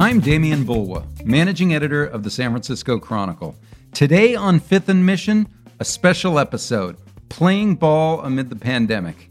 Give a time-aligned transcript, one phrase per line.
[0.00, 3.54] I'm Demian Bulwa, managing editor of the San Francisco Chronicle.
[3.92, 5.46] Today on Fifth and Mission,
[5.78, 6.96] a special episode
[7.28, 9.30] Playing Ball Amid the Pandemic.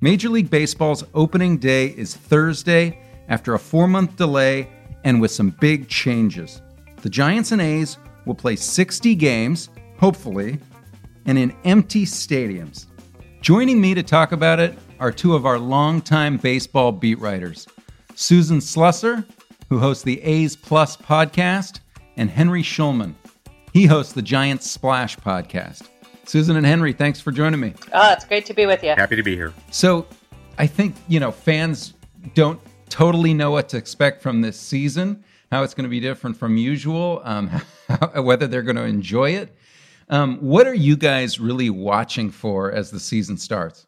[0.00, 2.98] Major League Baseball's opening day is Thursday
[3.28, 4.70] after a four month delay
[5.04, 6.62] and with some big changes.
[7.02, 10.58] The Giants and A's will play 60 games, hopefully,
[11.26, 12.86] and in empty stadiums.
[13.42, 17.66] Joining me to talk about it are two of our longtime baseball beat writers
[18.14, 19.26] Susan Slusser
[19.68, 21.80] who hosts the A's Plus podcast,
[22.16, 23.14] and Henry Schulman.
[23.72, 25.88] He hosts the Giants Splash podcast.
[26.24, 27.74] Susan and Henry, thanks for joining me.
[27.92, 28.90] Oh, it's great to be with you.
[28.90, 29.52] Happy to be here.
[29.70, 30.06] So,
[30.58, 31.94] I think, you know, fans
[32.34, 36.36] don't totally know what to expect from this season, how it's going to be different
[36.36, 37.48] from usual, um,
[38.16, 39.54] whether they're going to enjoy it.
[40.08, 43.86] Um, what are you guys really watching for as the season starts?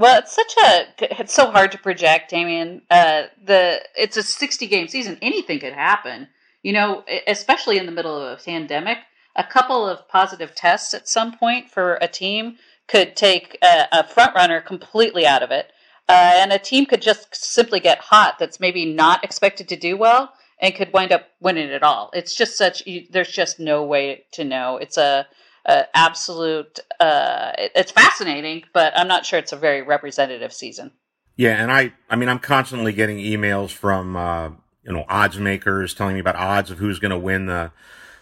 [0.00, 0.86] Well, it's such a
[1.20, 2.80] it's so hard to project, Demian.
[2.90, 5.18] Uh, the it's a sixty game season.
[5.20, 6.28] Anything could happen.
[6.62, 8.96] You know, especially in the middle of a pandemic.
[9.36, 12.56] A couple of positive tests at some point for a team
[12.88, 15.70] could take a, a front runner completely out of it,
[16.08, 18.38] uh, and a team could just simply get hot.
[18.38, 22.08] That's maybe not expected to do well and could wind up winning it all.
[22.14, 22.82] It's just such.
[23.10, 24.78] There's just no way to know.
[24.78, 25.26] It's a
[25.66, 26.80] uh, absolute.
[26.98, 30.92] Uh, it, it's fascinating, but I'm not sure it's a very representative season.
[31.36, 34.50] Yeah, and I, I mean, I'm constantly getting emails from uh,
[34.84, 37.72] you know odds makers telling me about odds of who's going to win the,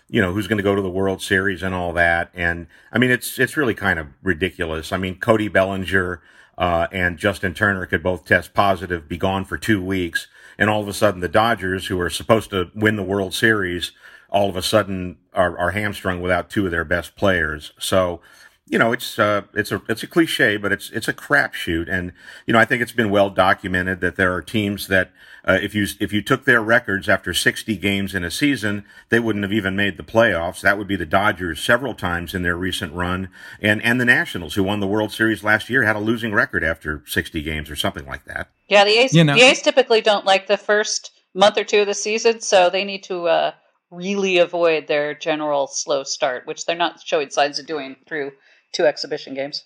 [0.09, 2.31] you know, who's going to go to the World Series and all that.
[2.34, 4.92] And I mean, it's it's really kind of ridiculous.
[4.92, 6.22] I mean, Cody Bellinger.
[6.56, 10.27] Uh, and Justin Turner could both test positive, be gone for two weeks,
[10.59, 13.92] and all of a sudden the Dodgers, who are supposed to win the World Series,
[14.28, 17.72] all of a sudden are, are hamstrung without two of their best players.
[17.78, 18.20] So,
[18.66, 22.12] you know, it's uh, it's a it's a cliche, but it's it's a crapshoot, and
[22.46, 25.10] you know, I think it's been well documented that there are teams that
[25.46, 29.20] uh, if you if you took their records after 60 games in a season, they
[29.20, 30.60] wouldn't have even made the playoffs.
[30.60, 33.30] That would be the Dodgers several times in their recent run,
[33.62, 36.62] and and the Nationals, who won the World Series last year, had a losing record
[36.62, 38.50] after 60 games or something like that.
[38.69, 39.34] Yeah, the A's you know.
[39.34, 42.84] the A's typically don't like the first month or two of the season, so they
[42.84, 43.28] need to.
[43.28, 43.53] Uh
[43.91, 48.32] really avoid their general slow start, which they're not showing signs of doing through
[48.72, 49.65] two exhibition games.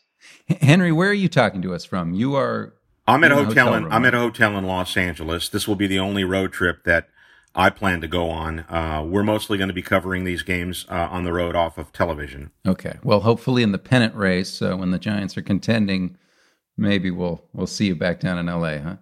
[0.60, 2.14] Henry, where are you talking to us from?
[2.14, 2.74] You are.
[3.06, 5.48] I'm at a hotel, hotel in I'm at a hotel in Los Angeles.
[5.48, 7.08] This will be the only road trip that
[7.54, 8.60] I plan to go on.
[8.60, 11.92] Uh, we're mostly going to be covering these games uh, on the road off of
[11.92, 12.52] television.
[12.64, 12.98] Okay.
[13.02, 16.16] Well, hopefully in the pennant race, uh, when the Giants are contending,
[16.76, 18.78] maybe we'll we'll see you back down in L.A.
[18.78, 18.96] Huh?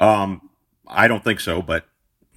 [0.00, 0.50] Um,
[0.86, 1.86] I don't think so, but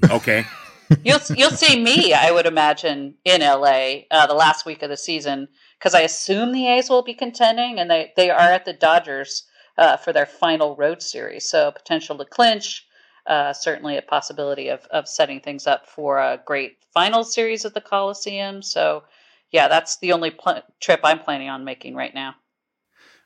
[0.09, 0.45] okay.
[1.03, 4.97] you'll you'll see me, I would imagine, in LA uh, the last week of the
[4.97, 5.47] season
[5.77, 9.43] because I assume the A's will be contending, and they they are at the Dodgers
[9.77, 12.85] uh, for their final road series, so potential to clinch.
[13.27, 17.73] Uh, certainly a possibility of of setting things up for a great final series at
[17.73, 18.61] the Coliseum.
[18.61, 19.03] So,
[19.51, 22.35] yeah, that's the only pl- trip I'm planning on making right now.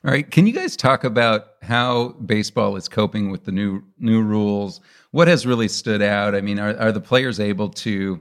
[0.04, 4.22] All right, can you guys talk about how baseball is coping with the new new
[4.22, 4.80] rules?
[5.10, 6.34] What has really stood out?
[6.34, 8.20] I mean, are, are the players able to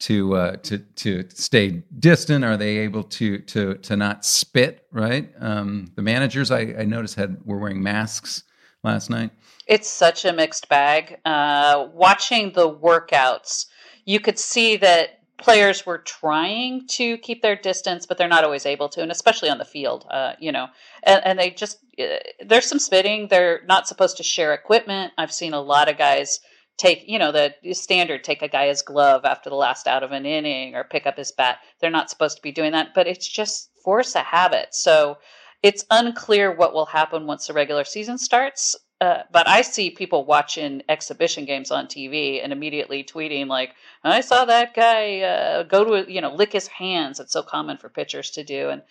[0.00, 2.44] to uh, to to stay distant?
[2.44, 4.86] Are they able to to to not spit?
[4.92, 5.32] Right.
[5.40, 8.44] Um, the managers I, I noticed had were wearing masks
[8.84, 9.30] last night.
[9.66, 11.18] It's such a mixed bag.
[11.24, 13.66] Uh, watching the workouts,
[14.04, 18.66] you could see that players were trying to keep their distance, but they're not always
[18.66, 20.68] able to, and especially on the field, uh, you know.
[21.02, 23.28] And, and, they just uh, there's some spitting.
[23.28, 25.12] They're not supposed to share equipment.
[25.18, 26.40] I've seen a lot of guys
[26.78, 30.26] take, you know, the standard take a guy's glove after the last out of an
[30.26, 31.58] inning or pick up his bat.
[31.80, 34.68] They're not supposed to be doing that, but it's just force a habit.
[34.74, 35.18] So
[35.62, 38.76] it's unclear what will happen once the regular season starts.
[39.00, 44.22] Uh, but I see people watching exhibition games on TV and immediately tweeting like, "I
[44.22, 47.90] saw that guy uh, go to you know lick his hands." It's so common for
[47.90, 48.82] pitchers to do, and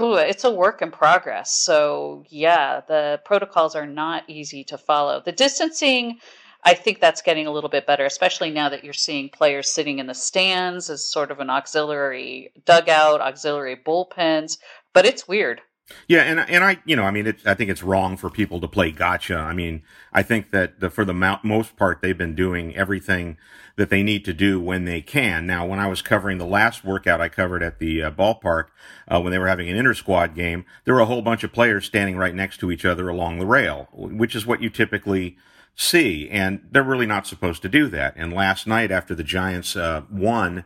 [0.00, 1.50] it's a work in progress.
[1.50, 5.22] So yeah, the protocols are not easy to follow.
[5.24, 6.18] The distancing.
[6.64, 10.00] I think that's getting a little bit better, especially now that you're seeing players sitting
[10.00, 14.58] in the stands as sort of an auxiliary dugout, auxiliary bullpens.
[14.92, 15.60] But it's weird.
[16.08, 18.60] Yeah, and and I, you know, I mean, it, I think it's wrong for people
[18.60, 19.36] to play gotcha.
[19.36, 23.36] I mean, I think that the, for the most part, they've been doing everything
[23.76, 25.46] that they need to do when they can.
[25.46, 28.66] Now, when I was covering the last workout I covered at the uh, ballpark,
[29.06, 31.52] uh, when they were having an inter squad game, there were a whole bunch of
[31.52, 35.36] players standing right next to each other along the rail, which is what you typically
[35.76, 38.14] see, and they're really not supposed to do that.
[38.16, 40.64] And last night, after the Giants uh, won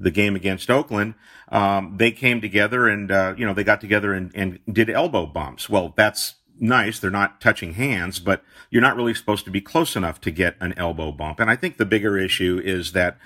[0.00, 1.14] the game against Oakland,
[1.50, 5.26] um, they came together and uh, you know they got together and, and did elbow
[5.26, 5.68] bumps.
[5.68, 6.98] Well, that's nice.
[6.98, 10.56] They're not touching hands, but you're not really supposed to be close enough to get
[10.60, 11.40] an elbow bump.
[11.40, 13.18] And I think the bigger issue is that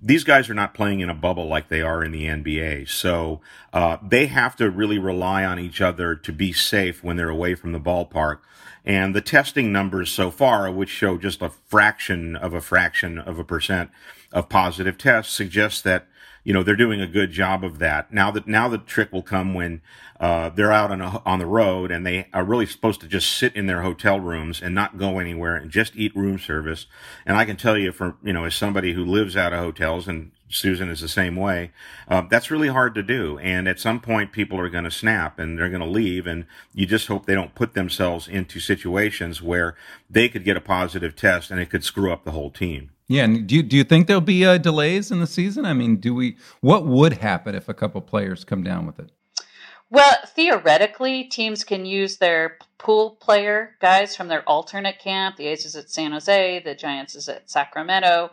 [0.00, 2.88] these guys are not playing in a bubble like they are in the NBA.
[2.88, 3.40] So
[3.72, 7.54] uh, they have to really rely on each other to be safe when they're away
[7.54, 8.38] from the ballpark.
[8.84, 13.38] And the testing numbers so far, which show just a fraction of a fraction of
[13.38, 13.90] a percent
[14.32, 16.06] of positive tests, suggest that
[16.48, 18.10] you know they're doing a good job of that.
[18.10, 19.82] Now that now the trick will come when
[20.18, 23.36] uh, they're out on a, on the road and they are really supposed to just
[23.36, 26.86] sit in their hotel rooms and not go anywhere and just eat room service.
[27.26, 30.08] And I can tell you, from you know, as somebody who lives out of hotels
[30.08, 31.70] and Susan is the same way.
[32.08, 33.38] Uh, that's really hard to do.
[33.40, 36.26] And at some point, people are going to snap and they're going to leave.
[36.26, 39.76] And you just hope they don't put themselves into situations where
[40.08, 42.92] they could get a positive test and it could screw up the whole team.
[43.08, 45.64] Yeah, and do you, do you think there'll be uh, delays in the season?
[45.64, 46.36] I mean, do we?
[46.60, 49.10] What would happen if a couple players come down with it?
[49.90, 55.36] Well, theoretically, teams can use their pool player guys from their alternate camp.
[55.36, 58.30] The A's is at San Jose, the Giants is at Sacramento.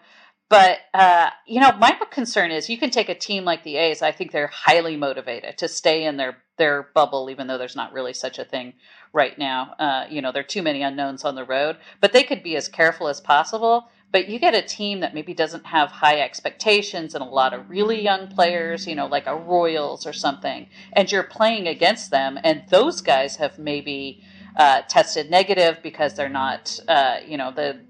[0.50, 4.02] But uh, you know, my concern is you can take a team like the A's.
[4.02, 7.94] I think they're highly motivated to stay in their their bubble, even though there's not
[7.94, 8.74] really such a thing
[9.14, 9.74] right now.
[9.80, 11.78] Uh, you know, there are too many unknowns on the road.
[12.02, 15.34] But they could be as careful as possible but you get a team that maybe
[15.34, 19.36] doesn't have high expectations and a lot of really young players, you know, like a
[19.36, 24.24] Royals or something, and you're playing against them, and those guys have maybe
[24.56, 27.82] uh, tested negative because they're not, uh, you know, the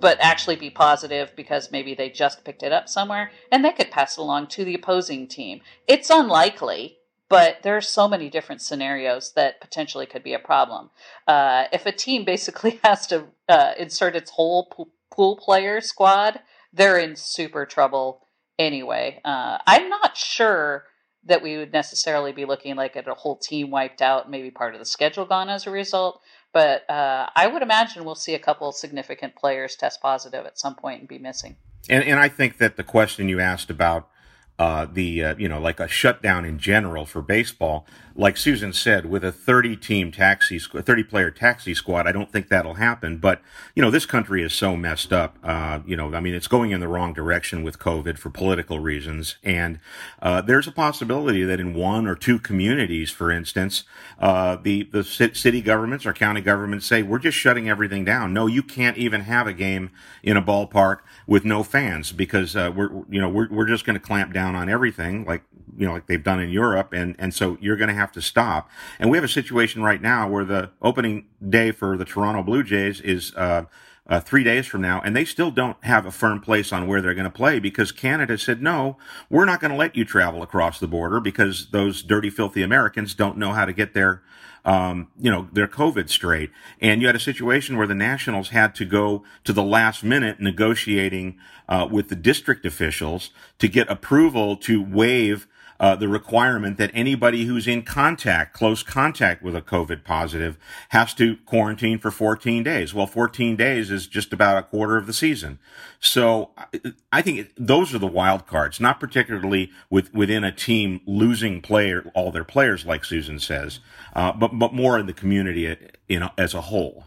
[0.00, 3.90] but actually be positive because maybe they just picked it up somewhere and they could
[3.90, 5.60] pass it along to the opposing team.
[5.86, 6.96] It's unlikely,
[7.28, 10.88] but there are so many different scenarios that potentially could be a problem.
[11.26, 14.64] Uh, if a team basically has to uh, insert its whole
[15.18, 16.38] pool player squad,
[16.72, 18.20] they're in super trouble
[18.56, 19.20] anyway.
[19.24, 20.84] Uh, I'm not sure
[21.24, 24.74] that we would necessarily be looking like at a whole team wiped out, maybe part
[24.74, 26.20] of the schedule gone as a result.
[26.52, 30.76] But uh, I would imagine we'll see a couple significant players test positive at some
[30.76, 31.56] point and be missing.
[31.90, 34.08] And, and I think that the question you asked about
[34.58, 37.86] uh, the uh, you know like a shutdown in general for baseball.
[38.20, 42.48] Like Susan said, with a 30 team taxi, 30 player taxi squad, I don't think
[42.48, 43.18] that'll happen.
[43.18, 43.40] But
[43.76, 45.38] you know, this country is so messed up.
[45.44, 48.80] Uh, you know, I mean, it's going in the wrong direction with COVID for political
[48.80, 49.78] reasons, and
[50.20, 53.84] uh, there's a possibility that in one or two communities, for instance,
[54.18, 58.34] uh, the the city governments or county governments say we're just shutting everything down.
[58.34, 59.92] No, you can't even have a game
[60.24, 63.94] in a ballpark with no fans because uh, we're you know we're we're just going
[63.94, 65.44] to clamp down on everything like
[65.76, 68.22] you know like they've done in Europe and and so you're going to have to
[68.22, 68.70] stop.
[68.98, 72.62] And we have a situation right now where the opening day for the Toronto Blue
[72.62, 73.34] Jays is.
[73.34, 73.64] Uh,
[74.10, 77.02] uh, three days from now, and they still don't have a firm place on where
[77.02, 78.96] they're going to play because Canada said, no,
[79.28, 83.12] we're not going to let you travel across the border because those dirty, filthy Americans
[83.12, 84.22] don't know how to get their
[84.64, 86.50] um, you know, their COVID straight.
[86.80, 90.40] And you had a situation where the Nationals had to go to the last minute
[90.40, 91.38] negotiating
[91.68, 95.46] uh, with the district officials to get approval to waive
[95.80, 100.58] uh, the requirement that anybody who's in contact, close contact with a COVID positive,
[100.90, 102.94] has to quarantine for 14 days.
[102.94, 105.58] Well, 14 days is just about a quarter of the season.
[106.00, 106.50] So
[107.12, 112.10] I think those are the wild cards, not particularly with within a team losing player
[112.14, 113.80] all their players, like Susan says,
[114.14, 115.76] uh, but but more in the community
[116.08, 117.04] you know, as a whole.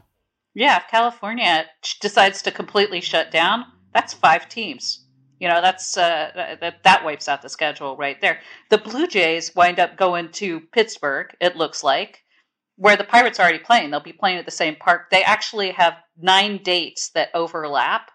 [0.53, 1.65] Yeah, if California
[2.01, 5.00] decides to completely shut down, that's five teams.
[5.41, 8.41] You know, that's uh, that that wipes out the schedule right there.
[8.69, 11.35] The Blue Jays wind up going to Pittsburgh.
[11.41, 12.23] It looks like
[12.75, 13.89] where the Pirates are already playing.
[13.89, 15.09] They'll be playing at the same park.
[15.09, 18.11] They actually have nine dates that overlap.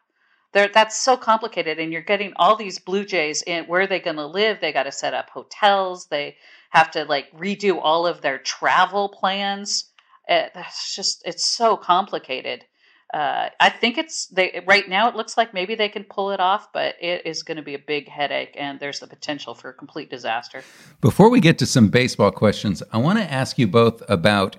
[0.53, 3.65] They're, that's so complicated, and you're getting all these Blue Jays in.
[3.65, 4.61] Where are they going to live?
[4.61, 6.07] They got to set up hotels.
[6.07, 6.37] They
[6.71, 9.91] have to like redo all of their travel plans.
[10.29, 12.65] It, it's just it's so complicated
[13.17, 15.09] uh, I think it's they right now.
[15.09, 17.73] It looks like maybe they can pull it off, but it is going to be
[17.73, 20.63] a big headache, and there's the potential for a complete disaster.
[21.01, 24.57] Before we get to some baseball questions, I want to ask you both about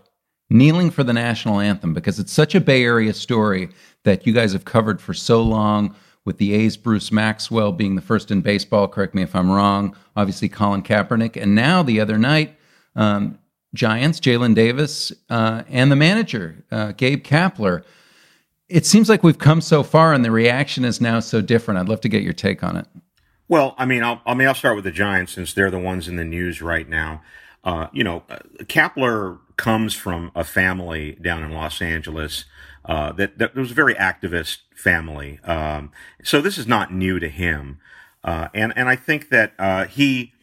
[0.50, 3.70] kneeling for the national anthem because it's such a Bay Area story
[4.06, 5.96] that you guys have covered for so long.
[6.26, 8.88] With the A's, Bruce Maxwell being the first in baseball.
[8.88, 9.96] Correct me if I'm wrong.
[10.16, 12.58] Obviously, Colin Kaepernick, and now the other night.
[12.96, 13.38] Um,
[13.76, 17.84] Giants, Jaylin Davis, uh, and the manager, uh, Gabe Kapler
[18.70, 21.80] it seems like we've come so far, and the reaction is now so different.
[21.80, 22.88] I'd love to get your take on it.
[23.48, 26.08] Well, I mean, I'll, I mean, I'll start with the Giants since they're the ones
[26.08, 27.22] in the news right now.
[27.64, 32.46] Uh, you know, uh, Kapler comes from a family down in Los Angeles
[32.86, 35.40] uh, that that was a very activist family.
[35.44, 35.92] Um,
[36.24, 37.80] so this is not new to him,
[38.24, 40.34] uh, and and I think that uh, he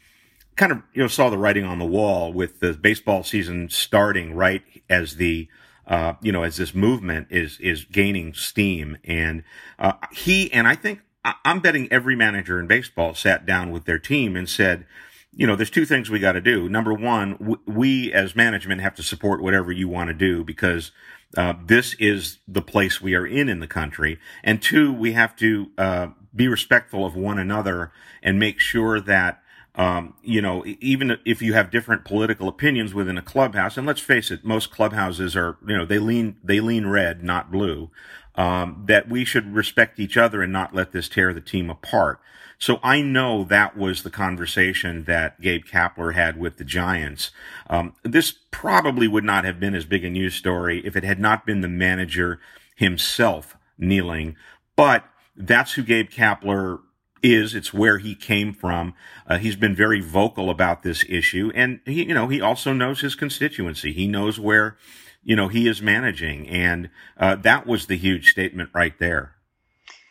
[0.57, 4.35] kind of you know saw the writing on the wall with the baseball season starting
[4.35, 5.49] right as the
[5.87, 9.45] uh, you know, as this movement is is gaining steam, and
[9.79, 11.01] uh, he and I think
[11.45, 14.87] I'm betting every manager in baseball sat down with their team and said,
[15.33, 16.69] you know, there's two things we got to do.
[16.69, 20.93] Number one, we as management have to support whatever you want to do because
[21.37, 24.19] uh, this is the place we are in in the country.
[24.43, 29.43] And two, we have to uh, be respectful of one another and make sure that
[29.77, 34.01] um, you know, even if you have different political opinions within a clubhouse, and let's
[34.01, 37.91] face it, most clubhouses are, you know, they lean they lean red, not blue.
[38.37, 42.21] Um, that we should respect each other and not let this tear the team apart.
[42.59, 47.31] So I know that was the conversation that Gabe Kapler had with the Giants.
[47.69, 51.21] Um, this probably would not have been as big a news story if it had
[51.21, 52.41] not been the manager
[52.75, 54.35] himself kneeling,
[54.77, 55.05] but
[55.37, 56.81] that's who Gabe Kapler
[57.25, 57.55] is.
[57.55, 58.95] It's where he came from.
[59.27, 63.01] Uh, he's been very vocal about this issue, and he, you know, he also knows
[63.01, 63.93] his constituency.
[63.93, 64.77] He knows where,
[65.23, 69.35] you know, he is managing, and uh, that was the huge statement right there.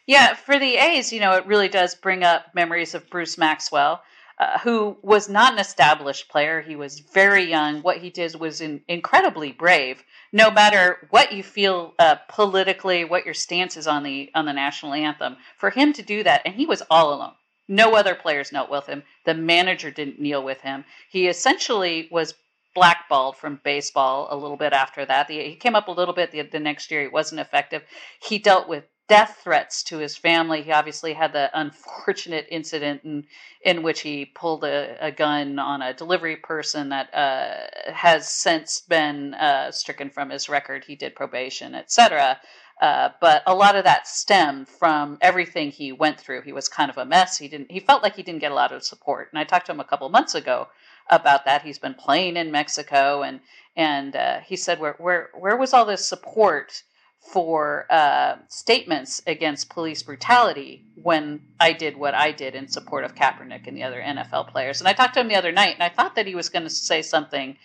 [0.08, 4.02] Yeah, for the A's, you know, it really does bring up memories of Bruce Maxwell,
[4.40, 6.62] uh, who was not an established player.
[6.62, 7.82] He was very young.
[7.82, 10.04] What he did was in, incredibly brave.
[10.36, 14.52] No matter what you feel uh, politically, what your stance is on the on the
[14.52, 17.34] national anthem, for him to do that, and he was all alone.
[17.68, 19.04] No other players knelt with him.
[19.26, 20.86] The manager didn't kneel with him.
[21.12, 22.34] He essentially was
[22.74, 25.28] blackballed from baseball a little bit after that.
[25.28, 27.04] The, he came up a little bit the, the next year.
[27.04, 27.84] He wasn't effective.
[28.20, 30.62] He dealt with death threats to his family.
[30.62, 33.26] He obviously had the unfortunate incident in,
[33.64, 38.82] in which he pulled a, a gun on a delivery person that uh, has since
[38.82, 40.86] been uh, stricken from his record.
[40.86, 42.40] He did probation, etc.
[42.82, 46.42] Uh, but a lot of that stemmed from everything he went through.
[46.42, 47.38] He was kind of a mess.
[47.38, 47.72] He didn't.
[47.72, 49.30] He felt like he didn't get a lot of support.
[49.32, 50.68] And I talked to him a couple months ago
[51.10, 51.62] about that.
[51.62, 53.42] He's been playing in Mexico, and
[53.76, 56.84] and uh, he said, "Where where where was all this support?"
[57.32, 63.16] For uh, statements against police brutality when I did what I did in support of
[63.16, 64.82] Kaepernick and the other NFL players.
[64.82, 66.64] And I talked to him the other night, and I thought that he was going
[66.64, 67.58] to say something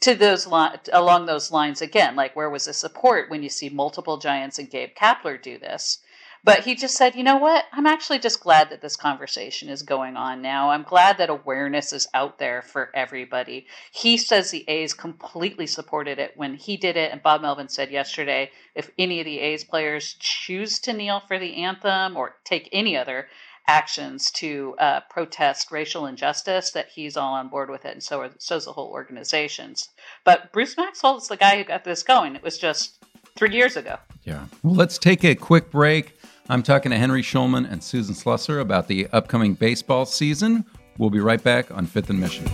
[0.00, 3.68] to those li- along those lines again, like where was the support when you see
[3.68, 5.98] multiple Giants and Gabe Kapler do this?
[6.46, 7.64] But he just said, you know what?
[7.72, 10.70] I'm actually just glad that this conversation is going on now.
[10.70, 13.66] I'm glad that awareness is out there for everybody.
[13.90, 17.10] He says the A's completely supported it when he did it.
[17.10, 21.40] And Bob Melvin said yesterday if any of the A's players choose to kneel for
[21.40, 23.26] the anthem or take any other
[23.66, 27.90] actions to uh, protest racial injustice, that he's all on board with it.
[27.90, 29.74] And so are, the whole organization.
[30.22, 32.36] But Bruce Maxwell is the guy who got this going.
[32.36, 33.04] It was just
[33.36, 33.98] three years ago.
[34.24, 34.46] Yeah.
[34.62, 36.15] Well, let's take a quick break.
[36.48, 40.64] I'm talking to Henry Schulman and Susan Slusser about the upcoming baseball season.
[40.96, 42.44] We'll be right back on Fifth and Mission.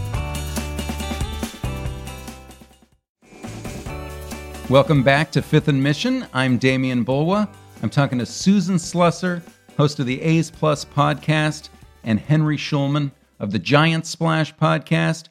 [4.70, 6.26] Welcome back to Fifth and Mission.
[6.32, 7.46] I'm Demian Bulwa.
[7.82, 9.42] I'm talking to Susan Slusser,
[9.76, 11.68] host of the A's Plus podcast,
[12.02, 15.28] and Henry Schulman of the Giants Splash podcast.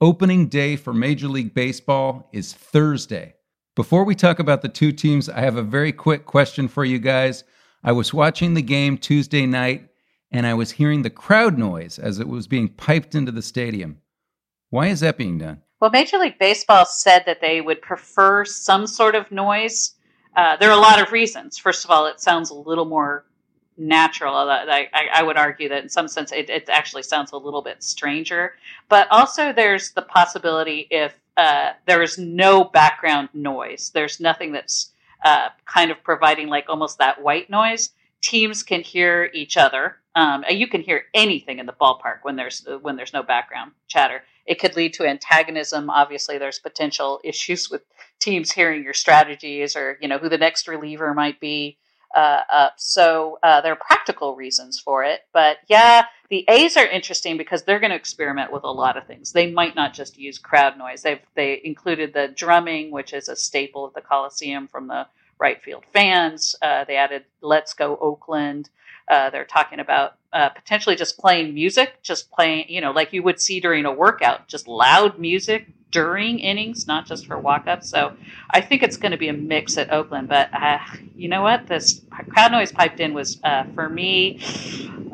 [0.00, 3.34] Opening day for Major League Baseball is Thursday.
[3.74, 7.00] Before we talk about the two teams, I have a very quick question for you
[7.00, 7.42] guys.
[7.86, 9.88] I was watching the game Tuesday night
[10.32, 14.00] and I was hearing the crowd noise as it was being piped into the stadium.
[14.70, 15.62] Why is that being done?
[15.80, 19.94] Well, Major League Baseball said that they would prefer some sort of noise.
[20.34, 21.58] Uh, there are a lot of reasons.
[21.58, 23.24] First of all, it sounds a little more
[23.78, 24.34] natural.
[24.34, 27.62] I, I, I would argue that in some sense it, it, actually sounds a little
[27.62, 28.54] bit stranger.
[28.88, 34.90] But also, there's the possibility if uh, there is no background noise, there's nothing that's
[35.26, 37.90] uh, kind of providing like almost that white noise.
[38.22, 39.96] Teams can hear each other.
[40.14, 44.22] Um, you can hear anything in the ballpark when there's when there's no background chatter.
[44.46, 45.90] It could lead to antagonism.
[45.90, 47.82] Obviously, there's potential issues with
[48.20, 51.76] teams hearing your strategies or you know who the next reliever might be.
[52.16, 52.72] Uh, up.
[52.78, 55.20] So uh, there are practical reasons for it.
[55.34, 59.06] But yeah, the A's are interesting because they're going to experiment with a lot of
[59.06, 59.32] things.
[59.32, 61.02] They might not just use crowd noise.
[61.02, 65.06] They've they included the drumming, which is a staple of the Coliseum from the
[65.38, 66.56] right field fans.
[66.62, 68.70] Uh, they added "Let's Go Oakland."
[69.08, 73.22] Uh, they're talking about uh, potentially just playing music, just playing, you know, like you
[73.22, 77.88] would see during a workout, just loud music during innings, not just for walk-ups.
[77.88, 78.12] So
[78.50, 80.28] I think it's going to be a mix at Oakland.
[80.28, 80.78] But uh,
[81.14, 81.68] you know what?
[81.68, 84.38] This crowd noise piped in was, uh, for me,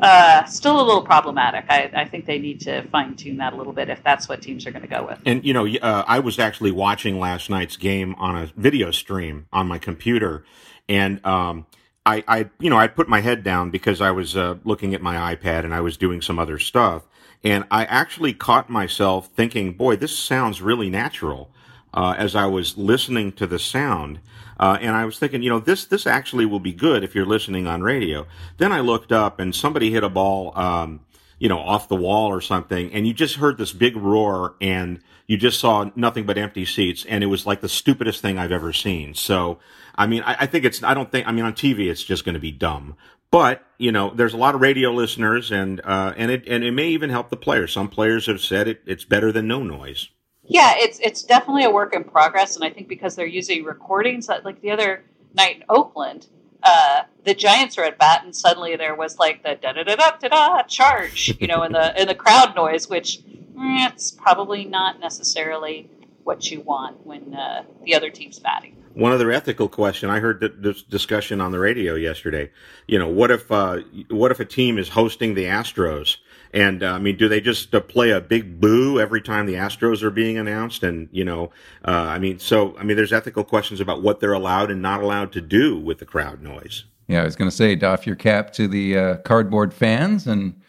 [0.01, 1.67] uh, still a little problematic.
[1.69, 4.41] I, I, think they need to fine tune that a little bit if that's what
[4.41, 5.19] teams are going to go with.
[5.25, 9.47] And you know, uh, I was actually watching last night's game on a video stream
[9.53, 10.43] on my computer,
[10.89, 11.25] and.
[11.25, 11.65] Um,
[12.05, 15.01] I, I, you know, I put my head down because I was uh, looking at
[15.01, 17.03] my iPad and I was doing some other stuff.
[17.43, 21.51] And I actually caught myself thinking, boy, this sounds really natural.
[21.93, 24.19] uh, as I was listening to the sound.
[24.59, 27.25] Uh, and I was thinking, you know, this this actually will be good if you're
[27.25, 28.27] listening on radio.
[28.57, 31.01] Then I looked up and somebody hit a ball, um,
[31.39, 34.99] you know, off the wall or something, and you just heard this big roar, and
[35.27, 38.51] you just saw nothing but empty seats, and it was like the stupidest thing I've
[38.51, 39.13] ever seen.
[39.13, 39.59] So,
[39.95, 42.25] I mean, I, I think it's, I don't think, I mean, on TV it's just
[42.25, 42.95] going to be dumb.
[43.33, 46.69] But you know, there's a lot of radio listeners, and uh, and it and it
[46.69, 47.73] may even help the players.
[47.73, 50.09] Some players have said it, it's better than no noise.
[50.43, 54.29] Yeah, it's it's definitely a work in progress, and I think because they're using recordings,
[54.29, 55.03] like the other
[55.33, 56.27] night in Oakland,
[56.61, 59.95] uh, the Giants are at bat, and suddenly there was like the da da da
[59.95, 63.19] da da da charge, you know, in the in the crowd noise, which
[63.57, 65.89] it's probably not necessarily
[66.23, 68.77] what you want when uh, the other team's batting.
[68.93, 72.51] One other ethical question I heard this discussion on the radio yesterday.
[72.87, 73.79] You know, what if uh,
[74.09, 76.17] what if a team is hosting the Astros?
[76.53, 79.55] And uh, I mean, do they just uh, play a big boo every time the
[79.55, 80.83] Astros are being announced?
[80.83, 81.49] And you know,
[81.83, 85.01] uh, I mean, so I mean, there's ethical questions about what they're allowed and not
[85.01, 86.83] allowed to do with the crowd noise.
[87.07, 90.61] Yeah, I was going to say, doff your cap to the uh, cardboard fans, and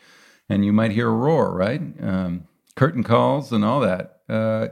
[0.48, 1.82] and you might hear a roar, right?
[2.00, 4.20] Um, curtain calls and all that.
[4.28, 4.68] Uh,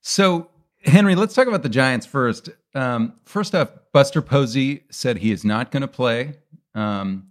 [0.00, 0.50] so,
[0.84, 2.48] Henry, let's talk about the Giants first.
[2.74, 6.34] Um, first off, Buster Posey said he is not going to play.
[6.74, 7.28] Um,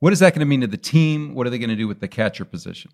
[0.00, 1.34] what is that going to mean to the team?
[1.34, 2.90] What are they going to do with the catcher position?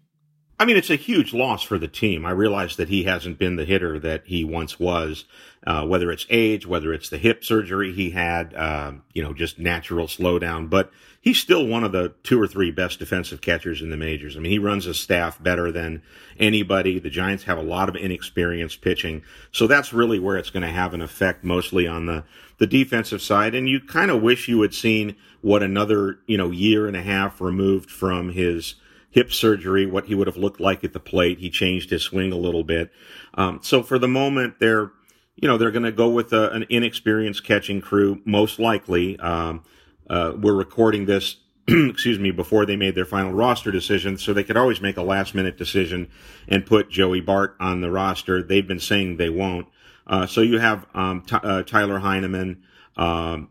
[0.61, 2.27] I mean, it's a huge loss for the team.
[2.27, 5.25] I realize that he hasn't been the hitter that he once was,
[5.65, 9.61] uh, whether it's age, whether it's the hip surgery he had, uh, you know, just
[9.61, 10.69] natural slowdown.
[10.69, 14.37] But he's still one of the two or three best defensive catchers in the majors.
[14.37, 16.03] I mean, he runs his staff better than
[16.41, 16.99] anybody.
[16.99, 19.23] The Giants have a lot of inexperienced pitching.
[19.53, 22.25] So that's really where it's going to have an effect mostly on the,
[22.59, 23.55] the defensive side.
[23.55, 27.03] And you kind of wish you had seen what another, you know, year and a
[27.03, 28.75] half removed from his
[29.11, 31.39] hip surgery, what he would have looked like at the plate.
[31.39, 32.91] He changed his swing a little bit.
[33.35, 34.93] Um, so for the moment, they're,
[35.37, 39.19] you know, they're going to go with a, an inexperienced catching crew, most likely.
[39.19, 39.65] Um,
[40.11, 41.37] uh, we're recording this,
[41.69, 45.03] excuse me, before they made their final roster decision, so they could always make a
[45.03, 46.09] last minute decision
[46.47, 48.43] and put Joey Bart on the roster.
[48.43, 49.69] They've been saying they won't.
[50.07, 52.63] Uh, so you have um, t- uh, Tyler Heineman,
[52.97, 53.51] um,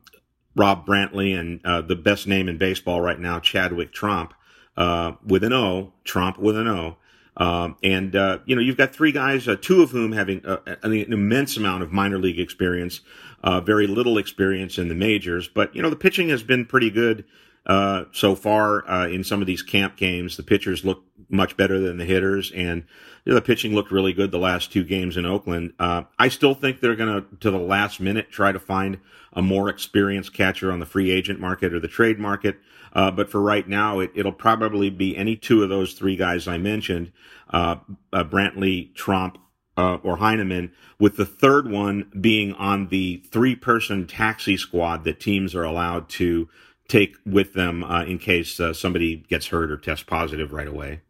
[0.56, 4.32] Rob Brantley, and uh, the best name in baseball right now, Chadwick Tromp,
[4.78, 6.98] uh, with an O, Trump with an O.
[7.36, 10.58] Um, and uh, you know you've got three guys, uh, two of whom having uh,
[10.82, 13.02] an immense amount of minor league experience,
[13.44, 15.48] uh, very little experience in the majors.
[15.48, 17.26] But you know the pitching has been pretty good
[17.68, 20.38] uh, so far uh, in some of these camp games.
[20.38, 22.86] The pitchers look much better than the hitters, and
[23.26, 25.74] you know, the pitching looked really good the last two games in Oakland.
[25.78, 29.00] Uh, I still think they're going to, to the last minute, try to find
[29.34, 32.58] a more experienced catcher on the free agent market or the trade market.
[32.94, 36.48] Uh, but for right now, it, will probably be any two of those three guys
[36.48, 37.12] I mentioned,
[37.50, 37.76] uh,
[38.14, 39.36] Brantley, Tromp,
[39.76, 45.20] uh, or Heineman, with the third one being on the three person taxi squad that
[45.20, 46.50] teams are allowed to
[46.88, 51.02] take with them uh, in case uh, somebody gets hurt or tests positive right away.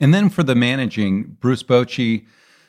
[0.00, 2.26] And then for the managing, Bruce Bochy,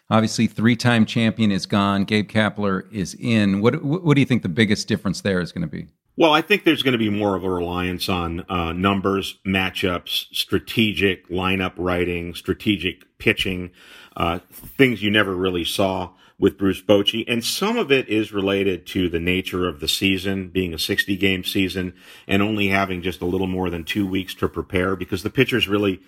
[0.10, 2.04] obviously three-time champion, is gone.
[2.04, 3.62] Gabe Kapler is in.
[3.62, 5.88] What what do you think the biggest difference there is going to be?
[6.18, 10.26] Well, I think there's going to be more of a reliance on uh, numbers, matchups,
[10.34, 13.72] strategic lineup writing, strategic pitching,
[14.16, 17.26] uh, things you never really saw with Bruce Bochy.
[17.28, 21.18] And some of it is related to the nature of the season being a 60
[21.18, 21.94] game season
[22.28, 25.68] and only having just a little more than two weeks to prepare because the pitchers
[25.68, 26.02] really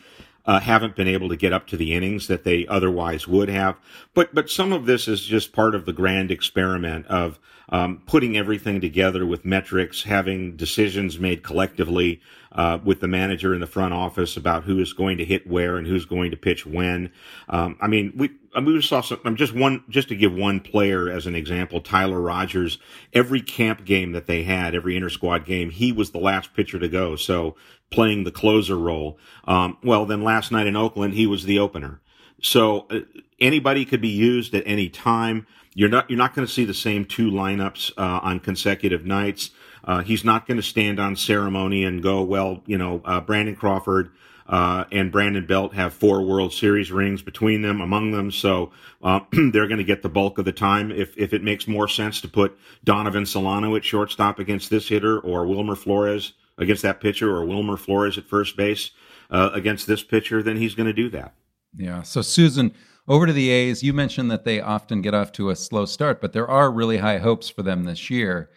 [0.45, 3.77] uh, haven't been able to get up to the innings that they otherwise would have.
[4.13, 8.35] But but some of this is just part of the grand experiment of um, putting
[8.37, 13.93] everything together with metrics, having decisions made collectively uh, with the manager in the front
[13.93, 17.11] office about who is going to hit where and who's going to pitch when.
[17.47, 19.19] Um, I mean, we I mean, we saw some.
[19.23, 22.77] I'm just one, just to give one player as an example, Tyler Rogers.
[23.13, 26.77] Every camp game that they had, every inter squad game, he was the last pitcher
[26.77, 27.15] to go.
[27.15, 27.55] So
[27.91, 29.17] playing the closer role.
[29.45, 31.99] Um, well, then last night in Oakland, he was the opener.
[32.41, 33.01] So uh,
[33.39, 35.45] anybody could be used at any time.
[35.73, 39.51] You're not you're not going to see the same two lineups uh, on consecutive nights.
[39.83, 43.55] Uh, he's not going to stand on ceremony and go, well, you know, uh, Brandon
[43.55, 44.11] Crawford
[44.47, 48.31] uh, and Brandon Belt have four World Series rings between them, among them.
[48.31, 50.91] So uh, they're going to get the bulk of the time.
[50.91, 55.19] If if it makes more sense to put Donovan Solano at shortstop against this hitter
[55.19, 58.91] or Wilmer Flores against that pitcher or Wilmer Flores at first base
[59.29, 61.33] uh, against this pitcher, then he's going to do that.
[61.75, 62.03] Yeah.
[62.03, 62.73] So, Susan,
[63.11, 63.83] over to the A's.
[63.83, 66.97] You mentioned that they often get off to a slow start, but there are really
[66.97, 68.49] high hopes for them this year.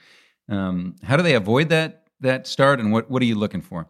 [0.48, 3.88] Um, how do they avoid that that start, and what what are you looking for?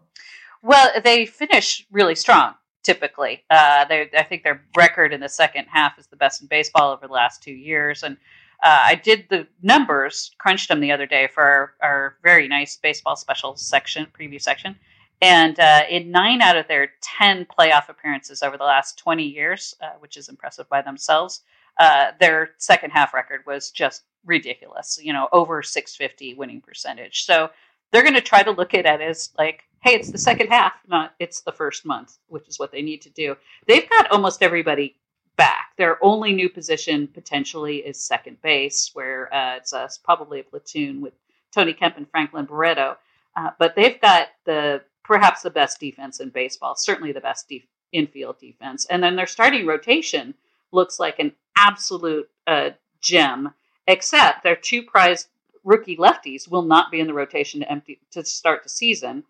[0.63, 2.55] Well, they finish really strong.
[2.85, 3.43] typically.
[3.49, 7.07] Uh, I think their record in the second half is the best in baseball over
[7.07, 8.03] the last two years.
[8.03, 8.15] And
[8.63, 12.77] uh, I did the numbers, crunched them the other day for our, our very nice
[12.77, 14.75] baseball special section, preview section.
[15.21, 19.75] And uh, in nine out of their 10 playoff appearances over the last 20 years,
[19.81, 21.41] uh, which is impressive by themselves,
[21.79, 27.23] uh, their second half record was just ridiculous, you know, over 650 winning percentage.
[27.25, 27.49] So
[27.91, 30.73] they're going to try to look at it as like, hey, it's the second half,
[30.87, 33.35] not it's the first month, which is what they need to do.
[33.67, 34.95] They've got almost everybody
[35.37, 35.73] back.
[35.77, 41.01] Their only new position potentially is second base, where uh, it's uh, probably a platoon
[41.01, 41.13] with
[41.51, 42.97] Tony Kemp and Franklin Barreto.
[43.35, 47.51] Uh, but they've got the perhaps the best defense in baseball, certainly the best
[47.91, 48.85] infield defense.
[48.89, 50.33] And then their starting rotation
[50.71, 53.53] looks like an absolute uh, gem,
[53.87, 55.27] except their two prized
[55.63, 59.23] rookie lefties will not be in the rotation to empty to start the season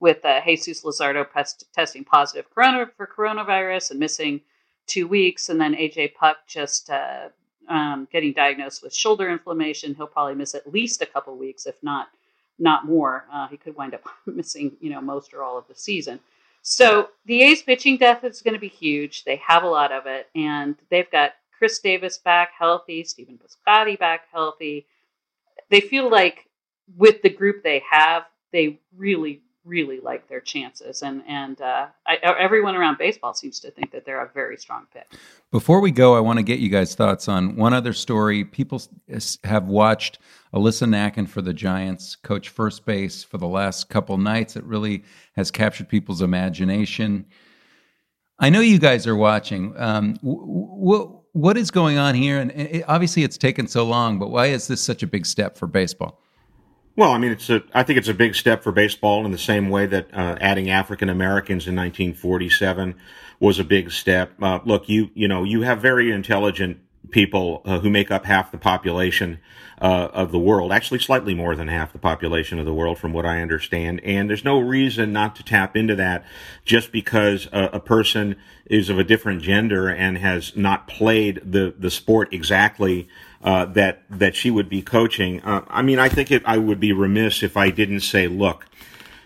[0.00, 4.40] with uh, Jesus Luzardo pest- testing positive corona- for coronavirus and missing
[4.86, 7.28] two weeks, and then AJ Puk just uh,
[7.68, 9.94] um, getting diagnosed with shoulder inflammation.
[9.94, 12.08] He'll probably miss at least a couple weeks, if not
[12.60, 13.24] not more.
[13.32, 16.20] Uh, he could wind up missing, you know, most or all of the season.
[16.62, 19.24] So the A's pitching depth is going to be huge.
[19.24, 23.98] They have a lot of it, and they've got Khris Davis back healthy, Stephen Piscotty
[23.98, 24.86] back healthy.
[25.70, 26.48] They feel like
[26.96, 32.16] with the group they have, they really, really like their chances, and and uh, I,
[32.38, 35.06] everyone around baseball seems to think that they're a very strong pick.
[35.50, 38.44] Before we go, I want to get you guys' thoughts on one other story.
[38.44, 38.82] People
[39.44, 40.18] have watched
[40.54, 44.56] Alyssa Nakken for the Giants, coach first base for the last couple nights.
[44.56, 47.26] It really has captured people's imagination.
[48.38, 49.74] I know you guys are watching.
[49.78, 52.40] Um, what what is going on here?
[52.40, 55.56] And it, obviously, it's taken so long, but why is this such a big step
[55.56, 56.20] for baseball?
[56.96, 57.62] Well, I mean, it's a.
[57.72, 60.70] I think it's a big step for baseball in the same way that uh, adding
[60.70, 62.96] African Americans in 1947
[63.38, 64.32] was a big step.
[64.42, 66.78] Uh, look, you you know you have very intelligent
[67.10, 69.40] people uh, who make up half the population
[69.80, 73.12] uh, of the world, actually slightly more than half the population of the world, from
[73.12, 74.00] what I understand.
[74.04, 76.24] And there's no reason not to tap into that
[76.64, 81.74] just because a, a person is of a different gender and has not played the
[81.78, 83.08] the sport exactly
[83.42, 85.40] uh, that that she would be coaching.
[85.42, 88.66] Uh, I mean, I think it, I would be remiss if I didn't say, look,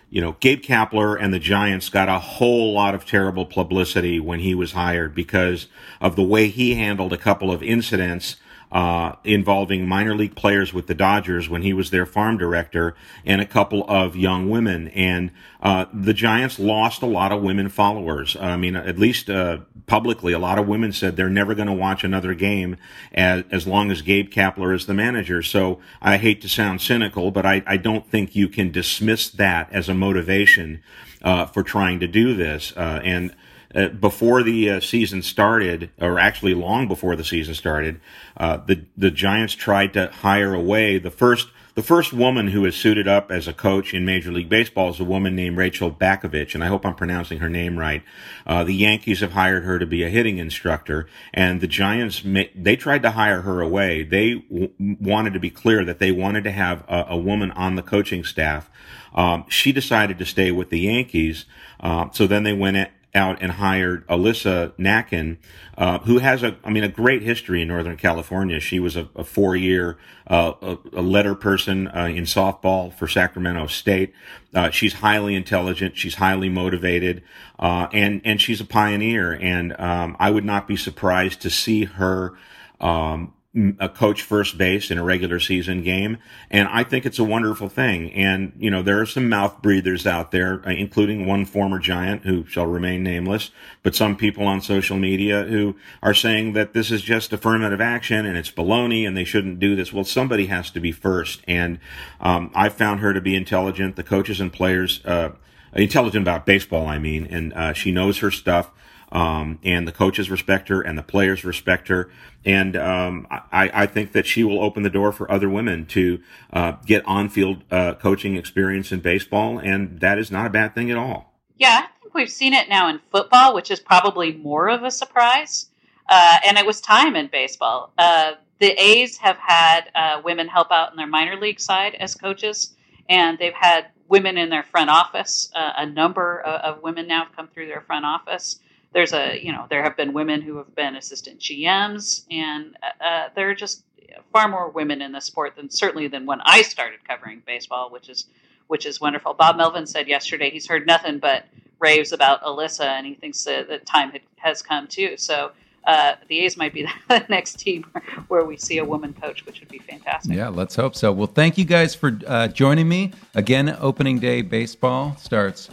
[0.09, 4.39] you know, Gabe Kapler and the Giants got a whole lot of terrible publicity when
[4.39, 5.67] he was hired because
[5.99, 8.37] of the way he handled a couple of incidents
[8.75, 12.93] uh, involving minor league players with the Dodgers when he was their farm director
[13.25, 14.89] and a couple of young women.
[14.89, 18.35] And uh, the Giants lost a lot of women followers.
[18.35, 21.73] I mean, at least uh, publicly, a lot of women said they're never going to
[21.73, 22.75] watch another game
[23.13, 25.41] as, as long as Gabe Kapler is the manager.
[25.41, 29.71] So I hate to sound cynical, but I, I don't think you can dismiss that
[29.71, 30.83] as a motivation
[31.21, 32.73] uh, for trying to do this.
[32.75, 33.33] Uh, and
[33.75, 37.99] uh, before the uh, season started, or actually long before the season started,
[38.37, 42.73] uh, the the Giants tried to hire away the first the first woman who has
[42.73, 46.55] suited up as a coach in Major League Baseball is a woman named Rachel Balkovec,
[46.55, 48.01] and I hope I'm pronouncing her name right.
[48.47, 52.23] Uh, the Yankees have hired her to be a hitting instructor, and the Giants
[52.55, 54.03] they tried to hire her away.
[54.03, 57.75] They w- wanted to be clear that they wanted to have a, a woman on
[57.75, 58.69] the coaching staff.
[59.13, 61.43] Um, she decided to stay with the Yankees,
[61.81, 65.37] uh, so then they went out and hired Alyssa Nakken,
[65.77, 68.59] uh, who has a, I mean, a great history in Northern California.
[68.59, 69.97] She was a, a four-year
[70.27, 74.11] uh, a, a, letter person uh, in softball for Sacramento State.
[74.55, 75.95] Uh, she's highly intelligent.
[75.95, 77.21] She's highly motivated,
[77.59, 79.33] uh, and and she's a pioneer.
[79.33, 82.33] And um, I would not be surprised to see her
[82.81, 83.34] um,
[83.79, 86.17] a coach first base in a regular season game.
[86.51, 88.11] And I think it's a wonderful thing.
[88.11, 92.23] And, you know, there are some mouth breathers out there, uh, including one former giant
[92.23, 96.91] who shall remain nameless, but some people on social media who are saying that this
[96.91, 99.93] is just affirmative action and it's baloney and they shouldn't do this.
[99.93, 101.41] Well, somebody has to be first.
[101.47, 101.79] And,
[102.19, 103.95] um, I found her to be intelligent.
[103.95, 105.29] The coaches and players, uh,
[105.73, 108.71] intelligent about baseball, I mean, and, uh, she knows her stuff.
[109.11, 112.09] Um, and the coaches respect her and the players respect her.
[112.43, 116.21] And um, I, I, think that she will open the door for other women to
[116.51, 119.59] uh, get on field uh, coaching experience in baseball.
[119.59, 121.33] And that is not a bad thing at all.
[121.57, 124.91] Yeah, I think we've seen it now in football, which is probably more of a
[124.91, 125.69] surprise.
[126.09, 127.93] Uh, and it was time in baseball.
[127.97, 132.15] Uh, the A's have had uh, women help out in their minor league side as
[132.15, 132.73] coaches,
[133.09, 135.49] and they've had women in their front office.
[135.55, 138.59] Uh, a number of, of women now have come through their front office
[138.95, 143.03] there's a you know there have been women who have been assistant GMs, and uh,
[143.03, 143.83] uh, there are just
[144.31, 148.07] far more women in the sport than certainly than when I started covering baseball, which
[148.07, 148.25] is
[148.67, 149.33] which is wonderful.
[149.33, 151.45] Bob Melvin said yesterday he's heard nothing but
[151.77, 155.17] raves about Alyssa, and he thinks that, that time has come too.
[155.17, 155.51] So
[155.85, 157.83] uh, the A's might be the next team
[158.29, 160.33] where we see a woman coach, which would be fantastic.
[160.33, 161.11] Yeah, let's hope so.
[161.11, 163.11] Well, thank you guys for uh, joining me.
[163.35, 165.69] Again, opening day baseball starts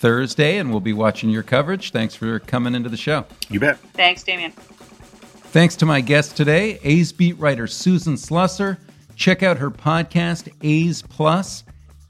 [0.00, 1.92] Thursday, and we'll be watching your coverage.
[1.92, 3.26] Thanks for coming into the show.
[3.50, 3.78] You bet.
[3.92, 4.52] Thanks, Demian.
[4.54, 8.78] Thanks to my guest today, A's beat writer Susan Slusser.
[9.14, 11.64] Check out her podcast, A's Plus,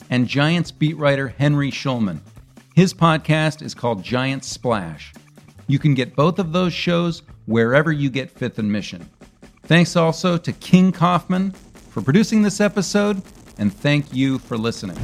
[0.09, 2.21] and Giants beat writer Henry Schulman.
[2.77, 5.13] His podcast is called Giants Splash.
[5.67, 9.11] You can get both of those shows wherever you get Fifth and Mission.
[9.65, 11.51] Thanks also to King Kaufman
[11.91, 13.21] for producing this episode,
[13.59, 14.99] and thank you for listening.